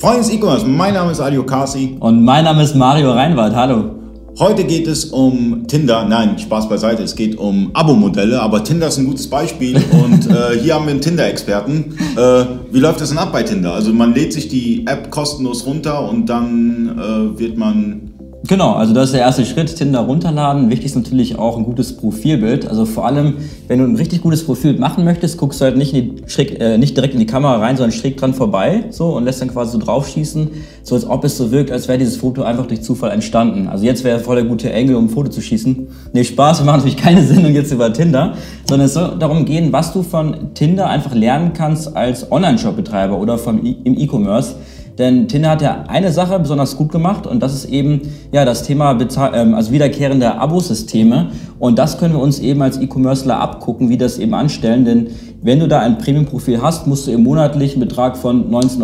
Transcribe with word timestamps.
Freunde 0.00 0.20
des 0.20 0.30
E-Commerce, 0.30 0.66
mein 0.66 0.94
Name 0.94 1.12
ist 1.12 1.20
Adio 1.20 1.44
Kasi. 1.44 1.98
Und 2.00 2.24
mein 2.24 2.44
Name 2.44 2.62
ist 2.62 2.74
Mario 2.74 3.12
Reinwald. 3.12 3.54
Hallo. 3.54 3.96
Heute 4.38 4.64
geht 4.64 4.86
es 4.86 5.04
um 5.04 5.66
Tinder. 5.66 6.06
Nein, 6.06 6.38
Spaß 6.38 6.70
beiseite. 6.70 7.02
Es 7.02 7.14
geht 7.14 7.36
um 7.36 7.68
Abo-Modelle, 7.74 8.40
aber 8.40 8.64
Tinder 8.64 8.88
ist 8.88 8.96
ein 8.96 9.04
gutes 9.04 9.28
Beispiel. 9.28 9.76
Und 10.02 10.26
äh, 10.26 10.58
hier 10.58 10.76
haben 10.76 10.86
wir 10.86 10.92
einen 10.92 11.02
Tinder-Experten. 11.02 11.98
Äh, 12.16 12.44
wie 12.72 12.78
läuft 12.78 13.02
das 13.02 13.10
denn 13.10 13.18
ab 13.18 13.30
bei 13.30 13.42
Tinder? 13.42 13.74
Also 13.74 13.92
man 13.92 14.14
lädt 14.14 14.32
sich 14.32 14.48
die 14.48 14.86
App 14.86 15.10
kostenlos 15.10 15.66
runter 15.66 16.08
und 16.08 16.30
dann 16.30 16.98
äh, 16.98 17.38
wird 17.38 17.58
man 17.58 18.09
Genau, 18.48 18.72
also 18.72 18.94
das 18.94 19.06
ist 19.06 19.12
der 19.12 19.20
erste 19.20 19.44
Schritt, 19.44 19.76
Tinder 19.76 20.00
runterladen. 20.00 20.70
Wichtig 20.70 20.86
ist 20.86 20.96
natürlich 20.96 21.38
auch 21.38 21.58
ein 21.58 21.64
gutes 21.64 21.94
Profilbild. 21.94 22.66
Also 22.66 22.86
vor 22.86 23.04
allem, 23.04 23.34
wenn 23.68 23.78
du 23.78 23.84
ein 23.84 23.96
richtig 23.96 24.22
gutes 24.22 24.44
Profil 24.44 24.78
machen 24.78 25.04
möchtest, 25.04 25.36
guckst 25.36 25.60
du 25.60 25.66
halt 25.66 25.76
nicht, 25.76 25.92
die, 25.92 26.14
schräg, 26.26 26.58
äh, 26.58 26.78
nicht 26.78 26.96
direkt 26.96 27.12
in 27.12 27.20
die 27.20 27.26
Kamera 27.26 27.58
rein, 27.58 27.76
sondern 27.76 27.92
schräg 27.92 28.16
dran 28.16 28.32
vorbei 28.32 28.84
so 28.90 29.14
und 29.14 29.24
lässt 29.24 29.42
dann 29.42 29.48
quasi 29.50 29.72
so 29.72 29.78
draufschießen, 29.78 30.48
so 30.82 30.94
als 30.94 31.06
ob 31.06 31.24
es 31.24 31.36
so 31.36 31.52
wirkt, 31.52 31.70
als 31.70 31.86
wäre 31.86 31.98
dieses 31.98 32.16
Foto 32.16 32.42
einfach 32.42 32.64
durch 32.64 32.80
Zufall 32.80 33.10
entstanden. 33.10 33.68
Also 33.68 33.84
jetzt 33.84 34.04
wäre 34.04 34.20
voll 34.20 34.36
der 34.36 34.46
gute 34.46 34.72
Engel, 34.72 34.96
um 34.96 35.04
ein 35.04 35.10
Foto 35.10 35.28
zu 35.28 35.42
schießen. 35.42 35.88
Nee, 36.14 36.24
Spaß, 36.24 36.60
wir 36.60 36.64
machen 36.64 36.78
natürlich 36.78 36.96
keine 36.96 37.22
Sendung 37.26 37.54
jetzt 37.54 37.70
über 37.72 37.92
Tinder, 37.92 38.34
sondern 38.66 38.86
es 38.86 38.94
soll 38.94 39.18
darum 39.18 39.44
gehen, 39.44 39.70
was 39.70 39.92
du 39.92 40.02
von 40.02 40.54
Tinder 40.54 40.88
einfach 40.88 41.14
lernen 41.14 41.52
kannst 41.52 41.94
als 41.94 42.32
Online-Shop-Betreiber 42.32 43.18
oder 43.18 43.36
vom 43.36 43.64
e 43.66 43.76
im 43.84 43.98
E-Commerce. 43.98 44.54
Denn 45.00 45.28
Tinder 45.28 45.50
hat 45.50 45.62
ja 45.62 45.84
eine 45.88 46.12
Sache 46.12 46.38
besonders 46.38 46.76
gut 46.76 46.92
gemacht 46.92 47.26
und 47.26 47.40
das 47.42 47.54
ist 47.54 47.64
eben 47.64 48.02
ja 48.32 48.44
das 48.44 48.64
Thema 48.64 48.98
ähm, 49.32 49.54
also 49.54 49.72
wiederkehrende 49.72 50.38
Abosysteme. 50.38 51.30
Und 51.58 51.78
das 51.78 51.98
können 51.98 52.12
wir 52.12 52.20
uns 52.20 52.38
eben 52.38 52.60
als 52.60 52.78
E-Commercer 52.78 53.40
abgucken, 53.40 53.88
wie 53.88 53.96
das 53.96 54.18
eben 54.18 54.34
anstellen. 54.34 54.84
Denn 54.84 55.06
wenn 55.42 55.58
du 55.58 55.68
da 55.68 55.80
ein 55.80 55.96
Premium-Profil 55.96 56.60
hast, 56.60 56.86
musst 56.86 57.06
du 57.06 57.12
im 57.12 57.22
monatlichen 57.22 57.80
Betrag 57.80 58.18
von 58.18 58.50
19,90 58.50 58.82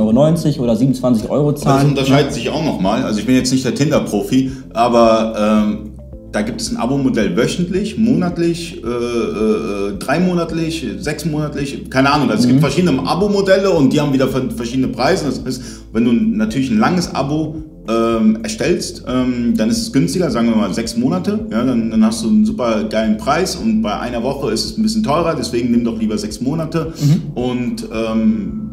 Euro 0.56 0.64
oder 0.64 0.77
27 0.77 1.28
Euro 1.28 1.53
zahlen. 1.53 1.95
Das 1.95 2.05
unterscheidet 2.05 2.33
sich 2.33 2.48
auch 2.48 2.64
nochmal. 2.64 3.03
Also 3.03 3.20
ich 3.20 3.27
bin 3.27 3.34
jetzt 3.34 3.53
nicht 3.53 3.67
der 3.67 3.75
Tinder-Profi, 3.75 4.53
aber 4.73 5.69
ähm 5.69 5.95
da 6.37 6.42
gibt 6.42 6.61
es 6.61 6.70
ein 6.70 6.77
Abo-Modell 6.77 7.34
wöchentlich, 7.34 7.97
monatlich, 7.97 8.84
äh, 8.84 8.87
äh, 8.87 9.97
dreimonatlich, 9.98 10.87
sechsmonatlich, 10.98 11.89
keine 11.89 12.12
Ahnung. 12.12 12.31
Also 12.31 12.42
mhm. 12.42 12.42
Es 12.42 12.47
gibt 12.48 12.56
mhm. 12.56 12.61
verschiedene 12.61 13.09
Abo-Modelle 13.09 13.70
und 13.70 13.91
die 13.91 14.03
haben 14.03 14.12
wieder 14.12 14.29
verschiedene 14.29 14.89
Preise. 14.89 15.25
Das 15.25 15.42
heißt, 15.42 15.62
wenn 15.95 16.05
du 16.05 16.12
natürlich 16.12 16.70
ein 16.70 16.79
langes 16.79 17.14
Abo 17.14 17.62
ähm, 17.89 18.41
erstellst, 18.42 19.05
ähm, 19.09 19.55
dann 19.57 19.70
ist 19.70 19.79
es 19.79 19.92
günstiger, 19.95 20.31
sagen 20.31 20.48
wir 20.48 20.57
mal 20.57 20.75
sechs 20.75 20.95
Monate. 20.95 21.47
Ja, 21.51 21.64
dann, 21.64 21.91
dann, 21.91 22.05
hast 22.05 22.23
du 22.23 22.29
einen 22.29 22.45
super 22.45 22.84
geilen 22.84 23.17
Preis 23.17 23.57
und 23.57 23.81
bei 23.81 23.98
einer 23.98 24.23
Woche 24.23 24.53
ist 24.53 24.67
es 24.67 24.77
ein 24.77 24.83
bisschen 24.83 25.05
teurer, 25.05 25.37
deswegen 25.37 25.70
nimm 25.70 25.84
doch 25.84 25.98
lieber 25.98 26.19
sechs 26.19 26.42
Monate. 26.42 26.92
Mhm. 27.01 27.33
Und 27.34 27.89
ähm, 27.95 28.66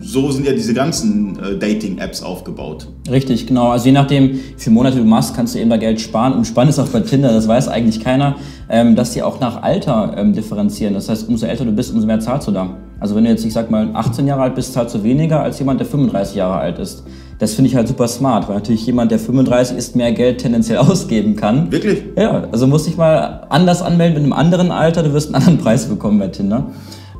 so 0.00 0.30
sind 0.30 0.46
ja 0.46 0.52
diese 0.52 0.74
ganzen 0.74 1.38
äh, 1.38 1.58
Dating-Apps 1.58 2.22
aufgebaut. 2.22 2.88
Richtig, 3.10 3.46
genau. 3.46 3.68
Also 3.70 3.86
je 3.86 3.92
nachdem, 3.92 4.32
wie 4.32 4.40
viele 4.56 4.74
Monate 4.74 4.96
du 4.96 5.04
machst, 5.04 5.34
kannst 5.34 5.54
du 5.54 5.58
eben 5.58 5.70
da 5.70 5.76
Geld 5.76 6.00
sparen. 6.00 6.32
Und 6.32 6.46
spannend 6.46 6.70
ist 6.70 6.78
auch 6.78 6.88
bei 6.88 7.00
Tinder, 7.00 7.32
das 7.32 7.46
weiß 7.46 7.68
eigentlich 7.68 8.00
keiner, 8.00 8.36
ähm, 8.68 8.96
dass 8.96 9.12
die 9.12 9.22
auch 9.22 9.40
nach 9.40 9.62
Alter 9.62 10.14
ähm, 10.16 10.32
differenzieren. 10.32 10.94
Das 10.94 11.08
heißt, 11.08 11.28
umso 11.28 11.46
älter 11.46 11.64
du 11.64 11.72
bist, 11.72 11.92
umso 11.92 12.06
mehr 12.06 12.20
zahlst 12.20 12.48
du 12.48 12.52
da. 12.52 12.76
Also 12.98 13.14
wenn 13.14 13.24
du 13.24 13.30
jetzt, 13.30 13.44
ich 13.44 13.52
sag 13.52 13.70
mal, 13.70 13.90
18 13.94 14.26
Jahre 14.26 14.42
alt 14.42 14.54
bist, 14.54 14.72
zahlst 14.72 14.94
du 14.94 15.02
weniger 15.02 15.42
als 15.42 15.58
jemand, 15.58 15.80
der 15.80 15.86
35 15.86 16.36
Jahre 16.36 16.58
alt 16.58 16.78
ist. 16.78 17.04
Das 17.38 17.54
finde 17.54 17.70
ich 17.70 17.76
halt 17.76 17.88
super 17.88 18.06
smart, 18.06 18.48
weil 18.48 18.56
natürlich 18.56 18.84
jemand, 18.84 19.10
der 19.10 19.18
35 19.18 19.76
ist, 19.76 19.96
mehr 19.96 20.12
Geld 20.12 20.38
tendenziell 20.38 20.78
ausgeben 20.78 21.36
kann. 21.36 21.72
Wirklich? 21.72 22.02
Ja, 22.16 22.44
also 22.52 22.66
musst 22.66 22.86
dich 22.86 22.98
mal 22.98 23.46
anders 23.48 23.80
anmelden 23.80 24.14
mit 24.14 24.24
einem 24.24 24.34
anderen 24.34 24.70
Alter, 24.70 25.02
du 25.02 25.14
wirst 25.14 25.28
einen 25.28 25.36
anderen 25.36 25.58
Preis 25.58 25.86
bekommen 25.86 26.18
bei 26.18 26.28
Tinder. 26.28 26.66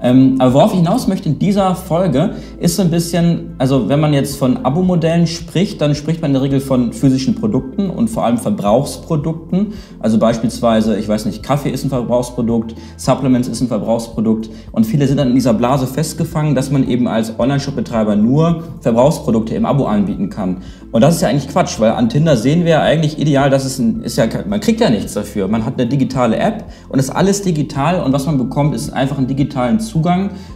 Ähm, 0.02 0.36
aber 0.38 0.54
worauf 0.54 0.72
ich 0.72 0.78
hinaus 0.78 1.06
möchte 1.08 1.28
in 1.28 1.38
dieser 1.38 1.74
Folge 1.74 2.34
ist 2.58 2.76
so 2.76 2.82
ein 2.82 2.90
bisschen, 2.90 3.54
also 3.58 3.88
wenn 3.88 4.00
man 4.00 4.14
jetzt 4.14 4.36
von 4.36 4.64
Abo-Modellen 4.64 5.26
spricht, 5.26 5.80
dann 5.80 5.94
spricht 5.94 6.22
man 6.22 6.30
in 6.30 6.34
der 6.34 6.42
Regel 6.42 6.60
von 6.60 6.92
physischen 6.92 7.34
Produkten 7.34 7.90
und 7.90 8.08
vor 8.08 8.24
allem 8.24 8.38
Verbrauchsprodukten. 8.38 9.74
Also 9.98 10.18
beispielsweise, 10.18 10.96
ich 10.96 11.06
weiß 11.06 11.26
nicht, 11.26 11.42
Kaffee 11.42 11.70
ist 11.70 11.84
ein 11.84 11.90
Verbrauchsprodukt, 11.90 12.74
Supplements 12.96 13.48
ist 13.48 13.60
ein 13.60 13.68
Verbrauchsprodukt 13.68 14.48
und 14.72 14.86
viele 14.86 15.06
sind 15.06 15.18
dann 15.18 15.28
in 15.28 15.34
dieser 15.34 15.52
Blase 15.52 15.86
festgefangen, 15.86 16.54
dass 16.54 16.70
man 16.70 16.88
eben 16.88 17.06
als 17.06 17.38
Online-Shop-Betreiber 17.38 18.16
nur 18.16 18.64
Verbrauchsprodukte 18.80 19.54
im 19.54 19.66
Abo 19.66 19.84
anbieten 19.84 20.30
kann. 20.30 20.58
Und 20.92 21.02
das 21.02 21.16
ist 21.16 21.20
ja 21.20 21.28
eigentlich 21.28 21.48
Quatsch, 21.48 21.78
weil 21.78 21.92
an 21.92 22.08
Tinder 22.08 22.36
sehen 22.36 22.64
wir 22.64 22.72
ja 22.72 22.82
eigentlich 22.82 23.18
ideal, 23.18 23.48
dass 23.50 23.64
es 23.64 23.78
ein, 23.78 24.02
ist 24.02 24.16
ja, 24.16 24.26
man 24.48 24.58
kriegt 24.60 24.80
ja 24.80 24.90
nichts 24.90 25.14
dafür. 25.14 25.46
Man 25.46 25.64
hat 25.64 25.74
eine 25.74 25.86
digitale 25.86 26.36
App 26.36 26.64
und 26.88 26.98
ist 26.98 27.10
alles 27.10 27.42
digital 27.42 28.02
und 28.02 28.12
was 28.12 28.26
man 28.26 28.38
bekommt, 28.38 28.74
ist 28.74 28.92
einfach 28.92 29.18
einen 29.18 29.28
digitalen 29.28 29.78
Zugang 29.78 29.89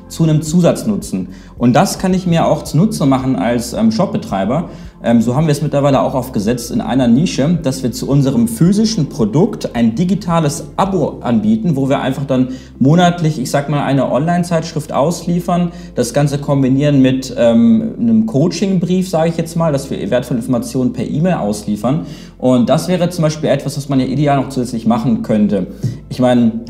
zu 0.09 0.22
einem 0.22 0.43
Zusatznutzen. 0.43 1.28
Und 1.59 1.75
das 1.75 1.99
kann 1.99 2.15
ich 2.15 2.27
mir 2.27 2.47
auch 2.47 2.62
zunutze 2.62 3.06
machen 3.06 3.37
als 3.37 3.72
ähm, 3.72 3.91
Shopbetreiber. 3.91 4.69
Ähm, 5.05 5.21
so 5.21 5.37
haben 5.37 5.47
wir 5.47 5.53
es 5.53 5.61
mittlerweile 5.61 6.00
auch 6.00 6.15
aufgesetzt 6.15 6.71
in 6.71 6.81
einer 6.81 7.06
Nische, 7.09 7.59
dass 7.62 7.83
wir 7.83 7.93
zu 7.93 8.09
unserem 8.09 8.49
physischen 8.49 9.11
Produkt 9.11 9.77
ein 9.77 9.95
digitales 9.95 10.65
Abo 10.77 11.19
anbieten, 11.21 11.77
wo 11.77 11.91
wir 11.91 12.00
einfach 12.00 12.25
dann 12.25 12.49
monatlich, 12.78 13.39
ich 13.39 13.50
sag 13.50 13.69
mal, 13.69 13.84
eine 13.84 14.11
Online-Zeitschrift 14.11 14.93
ausliefern, 14.93 15.72
das 15.95 16.15
Ganze 16.15 16.39
kombinieren 16.39 17.03
mit 17.03 17.34
ähm, 17.37 17.95
einem 18.01 18.27
Coaching-Brief, 18.27 19.09
sage 19.09 19.28
ich 19.28 19.37
jetzt 19.37 19.56
mal, 19.56 19.72
dass 19.72 19.91
wir 19.91 20.11
wertvolle 20.11 20.41
Informationen 20.41 20.95
per 20.95 21.06
E-Mail 21.06 21.34
ausliefern. 21.34 22.06
Und 22.39 22.71
das 22.71 22.89
wäre 22.89 23.11
zum 23.11 23.22
Beispiel 23.22 23.51
etwas, 23.51 23.77
was 23.77 23.91
man 23.91 24.01
ja 24.01 24.06
ideal 24.06 24.39
noch 24.39 24.49
zusätzlich 24.49 24.87
machen 24.87 25.22
könnte. 25.22 25.66
Ich 26.09 26.19
meine, 26.19 26.63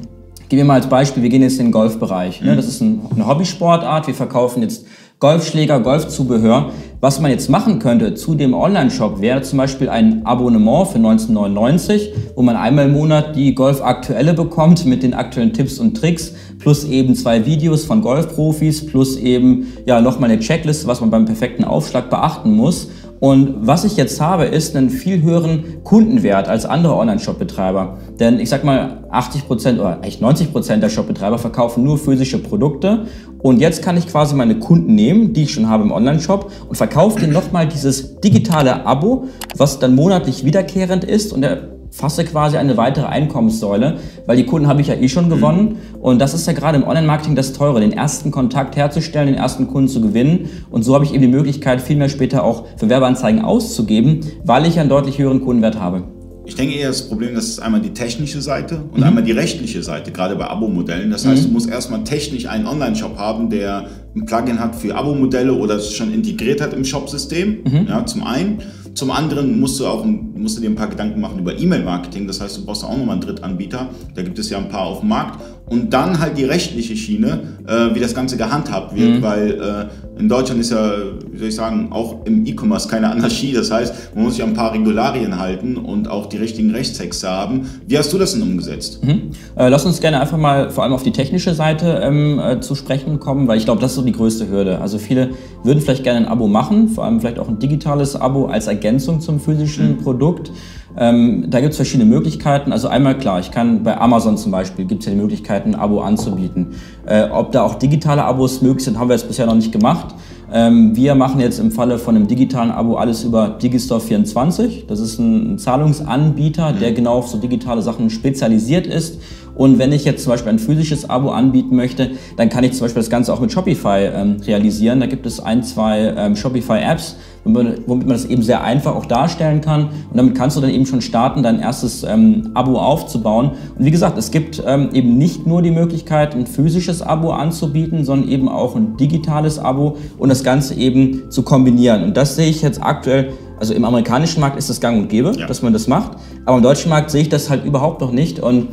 Gehen 0.49 0.59
wir 0.59 0.65
mal 0.65 0.75
als 0.75 0.89
Beispiel, 0.89 1.23
wir 1.23 1.31
gehen 1.31 1.43
jetzt 1.43 1.59
in 1.59 1.67
den 1.67 1.73
Golfbereich. 1.73 2.43
Ne? 2.43 2.55
Das 2.55 2.67
ist 2.67 2.81
ein, 2.81 3.01
eine 3.15 3.27
Hobbysportart. 3.27 4.07
Wir 4.07 4.15
verkaufen 4.15 4.63
jetzt 4.63 4.87
Golfschläger, 5.21 5.81
Golfzubehör. 5.81 6.71
Was 7.01 7.21
man 7.21 7.31
jetzt 7.31 7.49
machen 7.49 7.79
könnte 7.79 8.15
zu 8.15 8.35
dem 8.35 8.53
Online-Shop 8.53 9.21
wäre 9.21 9.41
zum 9.43 9.59
Beispiel 9.59 9.89
ein 9.89 10.25
Abonnement 10.27 10.89
für 10.89 10.97
1999, 10.97 12.13
wo 12.35 12.43
man 12.43 12.57
einmal 12.57 12.87
im 12.87 12.93
Monat 12.93 13.37
die 13.37 13.55
Golf-Aktuelle 13.55 14.35
bekommt 14.35 14.85
mit 14.87 15.03
den 15.03 15.15
aktuellen 15.15 15.53
Tipps 15.53 15.79
und 15.79 15.97
Tricks, 15.97 16.35
plus 16.59 16.85
eben 16.85 17.15
zwei 17.15 17.47
Videos 17.47 17.85
von 17.85 18.03
Golfprofis, 18.03 18.87
plus 18.87 19.17
eben 19.17 19.69
ja 19.87 20.01
nochmal 20.01 20.31
eine 20.31 20.41
Checkliste, 20.41 20.87
was 20.87 21.01
man 21.01 21.11
beim 21.11 21.25
perfekten 21.25 21.65
Aufschlag 21.65 22.11
beachten 22.11 22.53
muss. 22.53 22.89
Und 23.25 23.67
was 23.67 23.85
ich 23.85 23.97
jetzt 23.97 24.21
habe, 24.21 24.45
ist 24.45 24.77
einen 24.77 24.91
viel 24.91 25.23
höheren 25.23 25.83
Kundenwert 25.83 26.47
als 26.47 26.67
andere 26.67 26.95
Online-Shop-Betreiber. 26.95 27.97
Denn 28.21 28.39
ich 28.39 28.51
sag 28.51 28.65
mal, 28.65 29.03
80 29.09 29.47
Prozent 29.47 29.81
oder 29.81 30.01
echt 30.03 30.21
90 30.21 30.53
Prozent 30.53 30.83
der 30.83 30.91
Shop-Betreiber 30.91 31.39
verkaufen 31.39 31.85
nur 31.85 31.97
physische 31.97 32.37
Produkte. 32.39 33.07
Und 33.39 33.61
jetzt 33.61 33.83
kann 33.83 33.97
ich 33.97 34.09
quasi 34.09 34.35
meine 34.35 34.59
Kunden 34.59 34.95
nehmen, 34.95 35.33
die 35.33 35.45
ich 35.45 35.55
schon 35.55 35.71
habe 35.71 35.85
im 35.85 35.91
Online-Shop 35.91 36.53
und 36.69 36.77
verkaufe 36.77 37.19
denen 37.19 37.33
nochmal 37.33 37.67
dieses 37.67 38.21
digitale 38.21 38.85
Abo, 38.85 39.25
was 39.57 39.79
dann 39.79 39.95
monatlich 39.95 40.45
wiederkehrend 40.45 41.05
ist. 41.05 41.33
Und 41.33 41.41
der 41.41 41.74
fasse 41.95 42.25
quasi 42.25 42.57
eine 42.57 42.77
weitere 42.77 43.07
Einkommenssäule, 43.07 43.99
weil 44.27 44.37
die 44.37 44.45
Kunden 44.45 44.67
habe 44.67 44.81
ich 44.81 44.89
ja 44.89 44.95
eh 44.95 45.09
schon 45.09 45.31
gewonnen. 45.31 45.77
Mhm. 45.95 46.01
Und 46.01 46.19
das 46.19 46.35
ist 46.35 46.45
ja 46.47 46.53
gerade 46.53 46.77
im 46.77 46.83
Online-Marketing 46.83 47.37
das 47.37 47.53
Teure, 47.53 47.81
den 47.81 47.93
ersten 47.93 48.33
Kontakt 48.33 48.75
herzustellen, 48.75 49.29
den 49.29 49.37
ersten 49.37 49.69
Kunden 49.69 49.89
zu 49.89 50.01
gewinnen. 50.01 50.49
Und 50.71 50.83
so 50.83 50.95
habe 50.95 51.05
ich 51.05 51.15
eben 51.15 51.23
die 51.23 51.29
Möglichkeit, 51.29 51.81
viel 51.81 51.97
mehr 51.97 52.09
später 52.09 52.43
auch 52.43 52.65
für 52.77 52.89
Werbeanzeigen 52.89 53.43
auszugeben, 53.43 54.21
weil 54.45 54.67
ich 54.67 54.81
einen 54.81 54.89
deutlich 54.89 55.19
höheren 55.19 55.41
Kundenwert 55.41 55.79
habe. 55.79 56.03
Ich 56.47 56.57
denke 56.57 56.75
eher, 56.75 56.89
das 56.89 57.09
Problem 57.09 57.35
das 57.35 57.45
ist 57.47 57.61
einmal 57.61 57.81
die 57.81 57.95
technische 57.95 58.43
Seite 58.43 58.83
und 58.93 58.99
mhm. 58.99 59.05
einmal 59.05 59.23
die 59.23 59.33
rechtliche 59.33 59.83
Seite, 59.83 60.11
gerade 60.11 60.37
bei 60.37 60.47
Abo-Modellen. 60.47 61.11
Das 61.11 61.25
heißt, 61.25 61.45
mhm. 61.45 61.47
du 61.47 61.53
musst 61.53 61.71
erstmal 61.71 62.05
technisch 62.05 62.47
einen 62.47 62.67
Online-Shop 62.67 63.17
haben, 63.17 63.49
der 63.49 63.89
ein 64.15 64.27
Plugin 64.27 64.59
hat 64.59 64.75
für 64.75 64.95
Abo-Modelle 64.95 65.55
oder 65.55 65.77
es 65.77 65.93
schon 65.93 66.13
integriert 66.13 66.61
hat 66.61 66.75
im 66.75 66.85
Shop-System. 66.85 67.59
Mhm. 67.65 67.87
Ja, 67.89 68.05
zum 68.05 68.25
einen. 68.25 68.59
Zum 68.95 69.11
anderen 69.11 69.59
musst 69.59 69.81
du 69.81 69.87
auch 69.87 70.05
musst 70.05 70.59
du 70.59 70.61
dir 70.61 70.71
ein 70.71 70.77
paar 70.77 70.89
Gedanken 70.89 71.21
machen 71.21 71.39
über 71.39 71.59
E-Mail-Marketing. 71.59 72.27
Das 72.27 72.41
heißt, 72.41 72.59
du 72.59 72.65
brauchst 72.65 72.85
auch 72.85 72.97
nochmal 72.97 73.15
einen 73.15 73.23
Drittanbieter. 73.23 73.89
Da 74.15 74.23
gibt 74.23 74.39
es 74.39 74.51
ja 74.51 74.59
ein 74.59 74.69
paar 74.69 74.83
auf 74.83 75.01
dem 75.01 75.09
Markt. 75.09 75.41
Und 75.67 75.95
dann 75.95 76.21
halt 76.21 76.37
die 76.37 76.45
rechtliche 76.45 76.95
Schiene, 76.95 77.41
äh, 77.67 77.95
wie 77.95 78.01
das 78.01 78.15
Ganze 78.15 78.37
gehandhabt 78.37 78.95
wird, 78.95 79.19
mhm. 79.19 79.23
weil 79.23 79.51
äh, 79.53 80.21
in 80.21 80.29
Deutschland 80.29 80.61
ist 80.61 80.71
ja, 80.71 80.93
wie 81.33 81.39
soll 81.39 81.49
ich 81.49 81.55
sagen, 81.55 81.89
auch 81.91 82.27
im 82.27 82.45
E-Commerce 82.47 82.87
keine 82.87 83.11
Anarchie. 83.11 83.55
Das 83.55 83.71
heißt, 83.71 84.15
man 84.15 84.25
muss 84.25 84.35
sich 84.35 84.43
an 84.43 84.51
ein 84.51 84.55
paar 84.55 84.75
Regularien 84.75 85.39
halten 85.39 85.79
und 85.79 86.09
auch 86.09 86.27
die 86.27 86.37
richtigen 86.37 86.71
Rechtstexte 86.71 87.29
haben. 87.31 87.69
Wie 87.87 87.97
hast 87.97 88.13
du 88.13 88.19
das 88.19 88.35
denn 88.35 88.43
umgesetzt? 88.43 89.03
Mhm. 89.03 89.31
Äh, 89.57 89.71
lass 89.71 89.87
uns 89.87 90.01
gerne 90.01 90.21
einfach 90.21 90.37
mal 90.37 90.69
vor 90.69 90.85
allem 90.85 90.93
auf 90.93 91.03
die 91.03 91.13
technische 91.13 91.55
Seite 91.55 92.01
ähm, 92.03 92.39
äh, 92.39 92.61
zu 92.61 92.75
sprechen 92.75 93.19
kommen, 93.19 93.49
weil 93.49 93.57
ich 93.57 93.65
glaube, 93.65 93.81
das 93.81 93.93
ist 93.93 93.97
so 93.97 94.03
die 94.03 94.13
größte 94.13 94.51
Hürde. 94.51 94.81
Also 94.81 94.99
viele 94.99 95.31
würden 95.63 95.81
vielleicht 95.81 96.05
gerne 96.05 96.27
ein 96.27 96.27
Abo 96.27 96.47
machen, 96.47 96.91
vor 96.91 97.05
allem 97.05 97.21
vielleicht 97.21 97.39
auch 97.39 97.49
ein 97.49 97.59
digitales 97.59 98.15
Abo 98.17 98.47
als 98.47 98.67
Ergänzung 98.67 98.84
zum 99.21 99.41
physischen 99.41 99.93
mhm. 99.93 99.99
Produkt. 99.99 100.51
Ähm, 100.97 101.47
da 101.49 101.61
gibt 101.61 101.73
es 101.73 101.77
verschiedene 101.77 102.09
Möglichkeiten. 102.09 102.73
Also 102.73 102.89
einmal 102.89 103.19
klar, 103.19 103.41
ich 103.41 103.51
kann 103.51 103.83
bei 103.83 103.99
Amazon 103.99 104.37
zum 104.37 104.53
Beispiel, 104.53 104.85
gibt 104.85 105.01
es 105.01 105.07
ja 105.07 105.13
die 105.13 105.21
Möglichkeit, 105.21 105.67
ein 105.67 105.75
Abo 105.75 106.01
anzubieten. 106.01 106.75
Äh, 107.07 107.25
ob 107.31 107.51
da 107.53 107.63
auch 107.63 107.75
digitale 107.75 108.25
Abos 108.25 108.63
möglich 108.63 108.85
sind, 108.85 108.99
haben 108.99 109.09
wir 109.09 109.17
jetzt 109.17 109.27
bisher 109.27 109.47
noch 109.47 109.57
nicht 109.57 109.73
gemacht. 109.73 110.15
Ähm, 110.53 110.95
wir 110.95 111.17
machen 111.17 111.41
jetzt 111.41 111.59
im 111.59 111.73
Falle 111.73 111.99
von 111.99 112.15
einem 112.15 112.29
digitalen 112.29 112.71
Abo 112.71 112.95
alles 112.95 113.25
über 113.25 113.59
Digistore24. 113.61 114.87
Das 114.87 115.01
ist 115.01 115.19
ein 115.19 115.59
Zahlungsanbieter, 115.59 116.73
der 116.73 116.93
mhm. 116.93 116.95
genau 116.95 117.15
auf 117.15 117.29
so 117.29 117.39
digitale 117.39 117.83
Sachen 117.83 118.09
spezialisiert 118.09 118.87
ist. 118.87 119.19
Und 119.57 119.79
wenn 119.79 119.93
ich 119.93 120.05
jetzt 120.05 120.23
zum 120.23 120.33
Beispiel 120.33 120.53
ein 120.53 120.59
physisches 120.59 121.09
Abo 121.09 121.31
anbieten 121.31 121.77
möchte, 121.77 122.13
dann 122.37 122.49
kann 122.49 122.65
ich 122.65 122.73
zum 122.73 122.83
Beispiel 122.83 123.03
das 123.03 123.11
Ganze 123.11 123.33
auch 123.33 123.41
mit 123.41 123.53
Shopify 123.53 124.11
ähm, 124.13 124.37
realisieren. 124.47 125.01
Da 125.01 125.07
gibt 125.07 125.27
es 125.27 125.41
ein, 125.41 125.63
zwei 125.63 126.15
ähm, 126.17 126.37
Shopify-Apps, 126.37 127.17
womit 127.45 127.87
man 127.87 128.09
das 128.09 128.25
eben 128.25 128.43
sehr 128.43 128.63
einfach 128.63 128.95
auch 128.95 129.07
darstellen 129.07 129.61
kann. 129.61 129.85
Und 130.11 130.17
damit 130.17 130.35
kannst 130.35 130.57
du 130.57 130.61
dann 130.61 130.71
eben 130.71 130.87
schon 130.87 131.01
starten, 131.01 131.43
dein 131.43 131.61
erstes 131.61 132.03
ähm, 132.03 132.51
Abo 132.55 132.79
aufzubauen. 132.79 133.53
Und 133.79 133.85
wie 133.85 133.91
gesagt, 133.91 134.17
es 134.19 134.31
gibt 134.31 134.63
ähm, 134.67 134.91
eben 134.93 135.19
nicht 135.19 135.47
nur 135.47 135.63
die 135.63 135.71
Möglichkeit, 135.71 136.35
ein 136.35 136.47
physisches 136.47 137.03
Abo 137.03 137.33
anzubieten, 137.33 138.05
sondern 138.05 138.29
eben 138.29 138.49
auch 138.49 138.77
ein 138.77 138.97
digitales 138.97 139.59
Abo 139.59 139.97
und 140.19 140.29
das 140.29 140.43
Ganze 140.43 140.75
eben 140.75 141.31
zu 141.31 141.43
kombinieren. 141.43 142.03
Und 142.03 142.17
das 142.17 142.37
sehe 142.37 142.49
ich 142.49 142.63
jetzt 142.63 142.83
aktuell 142.83 143.33
also 143.57 143.73
im 143.73 143.85
amerikanischen 143.85 144.41
Markt 144.41 144.59
ist 144.59 144.69
das 144.69 144.81
gang 144.81 144.99
und 144.99 145.09
gäbe, 145.09 145.33
ja. 145.37 145.47
dass 145.47 145.63
man 145.63 145.73
das 145.73 145.87
macht. 145.87 146.19
Aber 146.45 146.57
im 146.57 146.63
deutschen 146.63 146.91
Markt 146.91 147.11
sehe 147.11 147.23
ich 147.23 147.29
das 147.29 147.51
halt 147.51 147.65
überhaupt 147.65 148.01
noch 148.01 148.11
nicht. 148.11 148.41
Und 148.41 148.69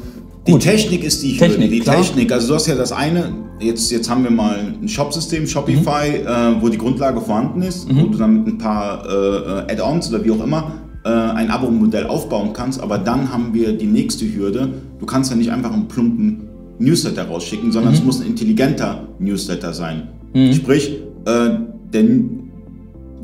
die 0.47 0.57
Technik 0.57 1.03
ist 1.03 1.21
die 1.21 1.37
Technik, 1.37 1.69
Die 1.69 1.79
klar. 1.79 1.97
Technik, 1.97 2.31
also 2.31 2.47
du 2.49 2.55
hast 2.55 2.67
ja 2.67 2.75
das 2.75 2.91
eine, 2.91 3.31
jetzt, 3.59 3.91
jetzt 3.91 4.09
haben 4.09 4.23
wir 4.23 4.31
mal 4.31 4.73
ein 4.81 4.87
Shop-System, 4.87 5.45
Shopify, 5.45 6.21
mhm. 6.21 6.27
äh, 6.27 6.61
wo 6.61 6.69
die 6.69 6.77
Grundlage 6.77 7.21
vorhanden 7.21 7.61
ist, 7.61 7.91
mhm. 7.91 8.01
wo 8.01 8.05
du 8.07 8.17
dann 8.17 8.43
mit 8.43 8.47
ein 8.47 8.57
paar 8.57 9.05
äh, 9.05 9.71
Add-ons 9.71 10.09
oder 10.09 10.23
wie 10.23 10.31
auch 10.31 10.43
immer 10.43 10.71
äh, 11.03 11.09
ein 11.09 11.49
Abo-Modell 11.49 12.07
aufbauen 12.07 12.53
kannst. 12.53 12.81
Aber 12.81 12.97
dann 12.97 13.31
haben 13.31 13.53
wir 13.53 13.73
die 13.73 13.85
nächste 13.85 14.25
Hürde. 14.25 14.69
Du 14.99 15.05
kannst 15.05 15.29
ja 15.29 15.37
nicht 15.37 15.51
einfach 15.51 15.73
einen 15.73 15.87
plumpen 15.87 16.47
Newsletter 16.79 17.27
rausschicken, 17.27 17.71
sondern 17.71 17.93
mhm. 17.93 17.99
es 17.99 18.03
muss 18.03 18.21
ein 18.21 18.27
intelligenter 18.27 19.07
Newsletter 19.19 19.73
sein. 19.73 20.09
Mhm. 20.33 20.53
Sprich, 20.53 21.01
äh, 21.25 21.49
denn 21.93 22.49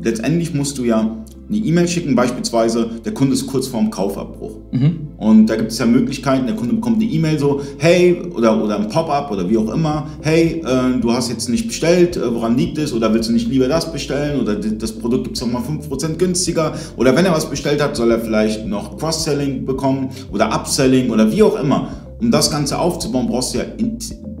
letztendlich 0.02 0.54
musst 0.54 0.78
du 0.78 0.84
ja 0.84 1.16
eine 1.48 1.56
E-Mail 1.56 1.88
schicken, 1.88 2.14
beispielsweise, 2.14 2.90
der 3.04 3.12
Kunde 3.12 3.34
ist 3.34 3.46
kurz 3.46 3.66
vorm 3.66 3.90
Kaufabbruch. 3.90 4.56
Mhm. 4.70 5.07
Und 5.18 5.46
da 5.46 5.56
gibt 5.56 5.72
es 5.72 5.78
ja 5.78 5.86
Möglichkeiten, 5.86 6.46
der 6.46 6.54
Kunde 6.54 6.74
bekommt 6.74 7.02
eine 7.02 7.10
E-Mail 7.10 7.38
so, 7.38 7.60
hey, 7.78 8.22
oder, 8.34 8.62
oder 8.62 8.78
ein 8.78 8.88
Pop-up 8.88 9.32
oder 9.32 9.50
wie 9.50 9.58
auch 9.58 9.72
immer, 9.72 10.06
hey, 10.22 10.62
äh, 10.64 11.00
du 11.00 11.12
hast 11.12 11.28
jetzt 11.28 11.48
nicht 11.48 11.66
bestellt, 11.66 12.16
äh, 12.16 12.32
woran 12.32 12.56
liegt 12.56 12.78
es? 12.78 12.92
Oder 12.92 13.12
willst 13.12 13.28
du 13.28 13.32
nicht 13.32 13.48
lieber 13.48 13.66
das 13.66 13.92
bestellen? 13.92 14.40
Oder 14.40 14.54
das 14.54 14.92
Produkt 14.92 15.24
gibt 15.24 15.36
es 15.36 15.42
nochmal 15.42 15.62
5% 15.62 16.18
günstiger? 16.18 16.72
Oder 16.96 17.16
wenn 17.16 17.24
er 17.24 17.32
was 17.32 17.50
bestellt 17.50 17.82
hat, 17.82 17.96
soll 17.96 18.12
er 18.12 18.20
vielleicht 18.20 18.64
noch 18.66 18.96
Cross-Selling 18.96 19.66
bekommen 19.66 20.10
oder 20.32 20.52
Upselling 20.54 21.10
oder 21.10 21.30
wie 21.32 21.42
auch 21.42 21.60
immer. 21.60 21.88
Um 22.20 22.30
das 22.30 22.50
Ganze 22.50 22.78
aufzubauen, 22.78 23.26
brauchst 23.26 23.54
du 23.54 23.58
ja 23.58 23.64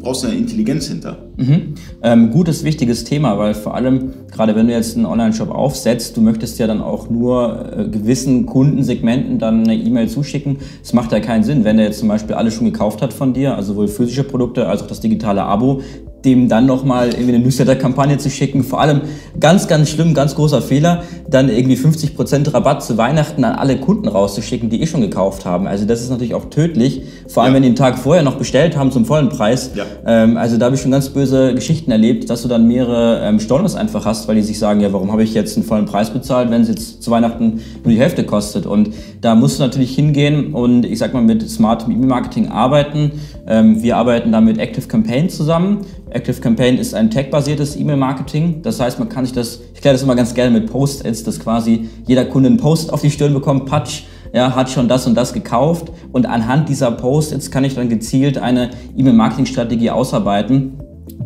brauchst 0.00 0.22
du 0.22 0.28
eine 0.28 0.36
Intelligenz 0.36 0.86
hinter. 0.86 1.18
Mhm. 1.36 1.74
Ähm, 2.02 2.30
gutes, 2.30 2.64
wichtiges 2.64 3.04
Thema, 3.04 3.38
weil 3.38 3.54
vor 3.54 3.74
allem, 3.74 4.10
gerade 4.30 4.56
wenn 4.56 4.66
du 4.66 4.72
jetzt 4.72 4.96
einen 4.96 5.06
Online-Shop 5.06 5.50
aufsetzt, 5.50 6.16
du 6.16 6.20
möchtest 6.20 6.58
ja 6.58 6.66
dann 6.66 6.80
auch 6.80 7.10
nur 7.10 7.72
äh, 7.76 7.88
gewissen 7.88 8.46
Kundensegmenten 8.46 9.38
dann 9.38 9.64
eine 9.64 9.74
E-Mail 9.74 10.08
zuschicken. 10.08 10.58
Es 10.82 10.92
macht 10.92 11.12
ja 11.12 11.20
keinen 11.20 11.44
Sinn, 11.44 11.64
wenn 11.64 11.76
der 11.76 11.86
jetzt 11.86 11.98
zum 12.00 12.08
Beispiel 12.08 12.34
alles 12.34 12.54
schon 12.54 12.66
gekauft 12.66 13.02
hat 13.02 13.12
von 13.12 13.32
dir, 13.32 13.54
also 13.54 13.72
sowohl 13.72 13.88
physische 13.88 14.24
Produkte 14.24 14.66
als 14.66 14.82
auch 14.82 14.86
das 14.86 15.00
digitale 15.00 15.42
Abo, 15.42 15.82
dem 16.24 16.48
dann 16.48 16.66
nochmal 16.66 17.10
irgendwie 17.10 17.34
eine 17.34 17.44
Newsletter-Kampagne 17.44 18.18
zu 18.18 18.30
schicken. 18.30 18.64
Vor 18.64 18.80
allem 18.80 19.02
ganz, 19.38 19.68
ganz 19.68 19.90
schlimm, 19.90 20.14
ganz 20.14 20.34
großer 20.34 20.60
Fehler, 20.62 21.02
dann 21.30 21.48
irgendwie 21.48 21.76
50% 21.76 22.52
Rabatt 22.52 22.82
zu 22.82 22.96
Weihnachten 22.96 23.44
an 23.44 23.54
alle 23.54 23.76
Kunden 23.76 24.08
rauszuschicken, 24.08 24.68
die 24.70 24.82
eh 24.82 24.86
schon 24.86 25.00
gekauft 25.00 25.44
haben. 25.44 25.66
Also 25.66 25.84
das 25.84 26.00
ist 26.00 26.10
natürlich 26.10 26.34
auch 26.34 26.46
tödlich, 26.46 27.02
vor 27.28 27.44
allem 27.44 27.52
ja. 27.52 27.56
wenn 27.56 27.62
die 27.62 27.68
den 27.68 27.76
Tag 27.76 27.98
vorher 27.98 28.22
noch 28.22 28.36
bestellt 28.36 28.76
haben 28.76 28.90
zum 28.90 29.04
vollen 29.04 29.28
Preis. 29.28 29.72
Ja. 29.74 29.84
Ähm, 30.06 30.36
also 30.36 30.56
da 30.56 30.66
habe 30.66 30.76
ich 30.76 30.80
schon 30.82 30.90
ganz 30.90 31.10
böse 31.10 31.54
Geschichten 31.54 31.90
erlebt, 31.90 32.30
dass 32.30 32.42
du 32.42 32.48
dann 32.48 32.66
mehrere 32.66 33.20
ähm, 33.22 33.40
Stornos 33.40 33.74
einfach 33.74 34.04
hast, 34.04 34.26
weil 34.26 34.36
die 34.36 34.42
sich 34.42 34.58
sagen, 34.58 34.80
ja, 34.80 34.92
warum 34.92 35.12
habe 35.12 35.22
ich 35.22 35.34
jetzt 35.34 35.56
einen 35.56 35.66
vollen 35.66 35.84
Preis 35.84 36.10
bezahlt, 36.10 36.50
wenn 36.50 36.62
es 36.62 36.68
jetzt 36.68 37.02
zu 37.02 37.10
Weihnachten 37.10 37.60
nur 37.84 37.92
die 37.92 37.98
Hälfte 37.98 38.24
kostet. 38.24 38.66
Und 38.66 38.90
da 39.20 39.34
musst 39.34 39.58
du 39.58 39.62
natürlich 39.62 39.94
hingehen 39.94 40.54
und 40.54 40.84
ich 40.84 40.98
sag 40.98 41.12
mal 41.12 41.22
mit 41.22 41.48
smartem 41.48 41.92
E-Mail-Marketing 41.92 42.48
arbeiten. 42.48 43.12
Ähm, 43.46 43.82
wir 43.82 43.96
arbeiten 43.96 44.32
da 44.32 44.40
mit 44.40 44.58
Active 44.58 44.86
Campaign 44.86 45.28
zusammen. 45.28 45.78
Active 46.10 46.40
Campaign 46.40 46.78
ist 46.78 46.94
ein 46.94 47.10
tag-basiertes 47.10 47.76
E-Mail-Marketing. 47.76 48.62
Das 48.62 48.80
heißt, 48.80 48.98
man 48.98 49.08
kann 49.08 49.24
sich 49.26 49.34
das, 49.34 49.60
ich 49.74 49.80
kläre 49.80 49.94
das 49.94 50.02
immer 50.02 50.16
ganz 50.16 50.34
gerne 50.34 50.58
mit 50.58 50.70
Post-its, 50.70 51.17
dass 51.26 51.40
quasi 51.40 51.88
jeder 52.06 52.24
Kunde 52.24 52.48
einen 52.48 52.58
Post 52.58 52.92
auf 52.92 53.00
die 53.00 53.10
Stirn 53.10 53.34
bekommt, 53.34 53.66
patsch, 53.66 54.04
ja, 54.32 54.54
hat 54.54 54.70
schon 54.70 54.88
das 54.88 55.06
und 55.06 55.14
das 55.14 55.32
gekauft 55.32 55.90
und 56.12 56.26
anhand 56.26 56.68
dieser 56.68 56.90
Post-its 56.90 57.50
kann 57.50 57.64
ich 57.64 57.74
dann 57.74 57.88
gezielt 57.88 58.38
eine 58.38 58.70
E-Mail-Marketing-Strategie 58.96 59.90
ausarbeiten. 59.90 60.78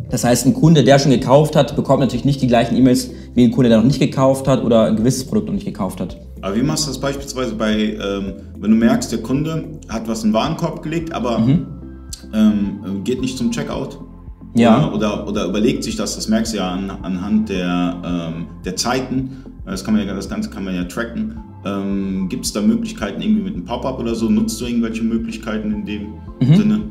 Das 0.09 0.23
heißt, 0.23 0.45
ein 0.45 0.53
Kunde, 0.53 0.83
der 0.83 0.99
schon 0.99 1.11
gekauft 1.11 1.55
hat, 1.55 1.75
bekommt 1.75 1.99
natürlich 1.99 2.23
nicht 2.23 2.41
die 2.41 2.47
gleichen 2.47 2.75
E-Mails 2.75 3.09
wie 3.33 3.43
ein 3.45 3.51
Kunde, 3.51 3.69
der 3.69 3.79
noch 3.79 3.85
nicht 3.85 3.99
gekauft 3.99 4.47
hat 4.47 4.63
oder 4.63 4.85
ein 4.85 4.95
gewisses 4.95 5.25
Produkt 5.25 5.47
noch 5.47 5.53
nicht 5.53 5.65
gekauft 5.65 5.99
hat. 5.99 6.17
Aber 6.41 6.55
wie 6.55 6.61
machst 6.61 6.85
du 6.85 6.89
das 6.89 6.99
beispielsweise 6.99 7.55
bei, 7.55 7.73
ähm, 7.73 8.33
wenn 8.59 8.71
du 8.71 8.77
merkst, 8.77 9.11
der 9.11 9.21
Kunde 9.21 9.79
hat 9.89 10.07
was 10.07 10.23
in 10.23 10.29
den 10.29 10.33
Warenkorb 10.35 10.83
gelegt, 10.83 11.13
aber 11.13 11.39
mhm. 11.39 11.65
ähm, 12.33 13.01
geht 13.03 13.21
nicht 13.21 13.37
zum 13.37 13.49
Checkout? 13.51 13.97
Ja. 14.55 14.91
Oder, 14.91 15.27
oder, 15.27 15.45
überlegt 15.45 15.83
sich 15.83 15.95
das, 15.95 16.15
das 16.15 16.27
merkst 16.27 16.53
du 16.53 16.57
ja 16.57 16.69
an, 16.69 16.91
anhand 17.01 17.49
der, 17.49 17.95
ähm, 18.05 18.47
der 18.63 18.75
Zeiten. 18.75 19.43
Das, 19.65 19.83
kann 19.83 19.95
man 19.95 20.05
ja, 20.05 20.13
das 20.13 20.29
Ganze 20.29 20.49
kann 20.49 20.65
man 20.65 20.75
ja 20.75 20.83
tracken. 20.83 21.37
Ähm, 21.65 22.27
Gibt 22.29 22.45
es 22.45 22.51
da 22.51 22.61
Möglichkeiten 22.61 23.21
irgendwie 23.21 23.43
mit 23.43 23.53
einem 23.53 23.65
Pop-up 23.65 23.99
oder 23.99 24.13
so? 24.13 24.29
Nutzt 24.29 24.59
du 24.59 24.65
irgendwelche 24.65 25.03
Möglichkeiten 25.03 25.71
in 25.71 25.85
dem 25.85 26.01
mhm. 26.41 26.55
Sinne? 26.55 26.81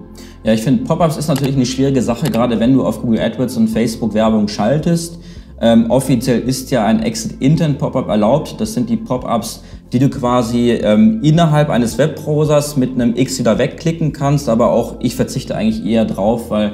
Ja, 0.44 0.54
ich 0.54 0.62
finde, 0.62 0.84
Pop-ups 0.84 1.16
ist 1.16 1.28
natürlich 1.28 1.56
eine 1.56 1.66
schwierige 1.66 2.00
Sache, 2.00 2.30
gerade 2.30 2.58
wenn 2.58 2.72
du 2.72 2.84
auf 2.84 3.02
Google 3.02 3.20
AdWords 3.20 3.56
und 3.56 3.69
Facebook 3.69 4.14
Werbung 4.14 4.48
schaltest. 4.48 5.19
Ähm, 5.60 5.90
offiziell 5.90 6.40
ist 6.40 6.70
ja 6.70 6.84
ein 6.86 7.00
Exit-Intent-Pop-up 7.02 8.08
erlaubt. 8.08 8.60
Das 8.60 8.74
sind 8.74 8.90
die 8.90 8.96
Pop-ups, 8.96 9.62
die 9.92 9.98
du 9.98 10.08
quasi 10.08 10.70
ähm, 10.70 11.20
innerhalb 11.22 11.70
eines 11.70 11.98
Webbrowsers 11.98 12.76
mit 12.76 12.94
einem 12.94 13.14
X 13.14 13.38
wieder 13.38 13.58
wegklicken 13.58 14.12
kannst. 14.12 14.48
Aber 14.48 14.70
auch 14.70 14.96
ich 15.00 15.14
verzichte 15.14 15.54
eigentlich 15.54 15.84
eher 15.84 16.04
drauf, 16.04 16.50
weil 16.50 16.72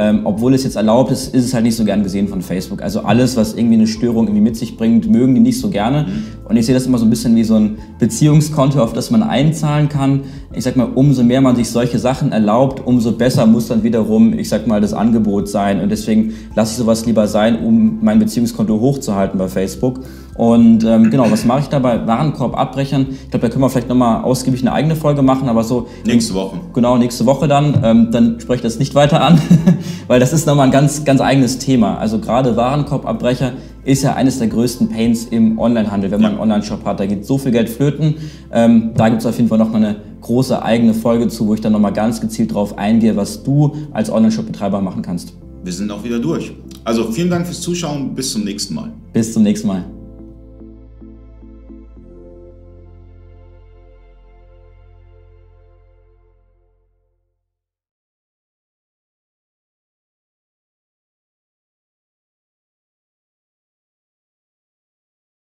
ähm, 0.00 0.20
obwohl 0.24 0.54
es 0.54 0.64
jetzt 0.64 0.76
erlaubt 0.76 1.10
ist, 1.10 1.34
ist 1.34 1.44
es 1.44 1.52
halt 1.52 1.64
nicht 1.64 1.76
so 1.76 1.84
gern 1.84 2.02
gesehen 2.02 2.26
von 2.26 2.40
Facebook. 2.40 2.80
Also 2.80 3.00
alles, 3.00 3.36
was 3.36 3.52
irgendwie 3.52 3.74
eine 3.74 3.86
Störung 3.86 4.26
irgendwie 4.26 4.40
mit 4.40 4.56
sich 4.56 4.78
bringt, 4.78 5.10
mögen 5.10 5.34
die 5.34 5.42
nicht 5.42 5.60
so 5.60 5.68
gerne. 5.68 6.04
Mhm. 6.04 6.22
Und 6.50 6.56
ich 6.56 6.66
sehe 6.66 6.74
das 6.74 6.84
immer 6.84 6.98
so 6.98 7.04
ein 7.04 7.10
bisschen 7.10 7.36
wie 7.36 7.44
so 7.44 7.54
ein 7.54 7.78
Beziehungskonto, 8.00 8.82
auf 8.82 8.92
das 8.92 9.12
man 9.12 9.22
einzahlen 9.22 9.88
kann. 9.88 10.22
Ich 10.52 10.64
sag 10.64 10.74
mal, 10.74 10.88
umso 10.96 11.22
mehr 11.22 11.40
man 11.40 11.54
sich 11.54 11.70
solche 11.70 12.00
Sachen 12.00 12.32
erlaubt, 12.32 12.84
umso 12.84 13.12
besser 13.12 13.46
muss 13.46 13.68
dann 13.68 13.84
wiederum, 13.84 14.36
ich 14.36 14.48
sag 14.48 14.66
mal, 14.66 14.80
das 14.80 14.92
Angebot 14.92 15.48
sein. 15.48 15.80
Und 15.80 15.90
deswegen 15.90 16.34
lasse 16.56 16.72
ich 16.72 16.78
sowas 16.78 17.06
lieber 17.06 17.28
sein, 17.28 17.64
um 17.64 18.00
mein 18.02 18.18
Beziehungskonto 18.18 18.80
hochzuhalten 18.80 19.38
bei 19.38 19.46
Facebook. 19.46 20.00
Und 20.34 20.82
ähm, 20.82 21.10
genau, 21.10 21.30
was 21.30 21.44
mache 21.44 21.60
ich 21.60 21.66
da 21.66 21.78
bei 21.78 22.04
Warenkorb-Abbrechern? 22.04 23.06
Ich 23.10 23.30
glaube, 23.30 23.46
da 23.46 23.48
können 23.48 23.62
wir 23.62 23.70
vielleicht 23.70 23.88
nochmal 23.88 24.24
ausgiebig 24.24 24.62
eine 24.62 24.72
eigene 24.72 24.96
Folge 24.96 25.22
machen, 25.22 25.48
aber 25.48 25.62
so. 25.62 25.86
Nächste 26.04 26.34
Woche. 26.34 26.56
Genau, 26.74 26.98
nächste 26.98 27.26
Woche 27.26 27.46
dann. 27.46 27.78
Ähm, 27.84 28.08
dann 28.10 28.40
spreche 28.40 28.56
ich 28.56 28.62
das 28.62 28.80
nicht 28.80 28.96
weiter 28.96 29.20
an, 29.20 29.40
weil 30.08 30.18
das 30.18 30.32
ist 30.32 30.48
nochmal 30.48 30.66
ein 30.66 30.72
ganz, 30.72 31.04
ganz 31.04 31.20
eigenes 31.20 31.58
Thema. 31.58 31.98
Also 31.98 32.18
gerade 32.18 32.56
Warenkorbabbrecher 32.56 33.52
ist 33.84 34.02
ja 34.02 34.14
eines 34.14 34.38
der 34.38 34.48
größten 34.48 34.88
Pains 34.88 35.26
im 35.26 35.58
Onlinehandel, 35.58 36.10
wenn 36.10 36.20
man 36.20 36.32
einen 36.32 36.40
Online-Shop 36.40 36.84
hat. 36.84 37.00
Da 37.00 37.06
geht 37.06 37.24
so 37.24 37.38
viel 37.38 37.52
Geld 37.52 37.68
flöten. 37.68 38.14
Ähm, 38.52 38.90
da 38.94 39.08
gibt 39.08 39.20
es 39.20 39.26
auf 39.26 39.36
jeden 39.36 39.48
Fall 39.48 39.58
nochmal 39.58 39.84
eine 39.84 39.96
große 40.20 40.62
eigene 40.62 40.94
Folge 40.94 41.28
zu, 41.28 41.46
wo 41.46 41.54
ich 41.54 41.60
dann 41.60 41.72
nochmal 41.72 41.92
ganz 41.92 42.20
gezielt 42.20 42.50
darauf 42.50 42.76
eingehe, 42.76 43.16
was 43.16 43.42
du 43.42 43.74
als 43.92 44.10
Online-Shop-Betreiber 44.10 44.80
machen 44.80 45.02
kannst. 45.02 45.32
Wir 45.64 45.72
sind 45.72 45.90
auch 45.90 46.04
wieder 46.04 46.18
durch. 46.18 46.52
Also 46.84 47.10
vielen 47.10 47.30
Dank 47.30 47.46
fürs 47.46 47.60
Zuschauen. 47.60 48.14
Bis 48.14 48.32
zum 48.32 48.44
nächsten 48.44 48.74
Mal. 48.74 48.92
Bis 49.12 49.32
zum 49.32 49.42
nächsten 49.42 49.68
Mal. 49.68 49.84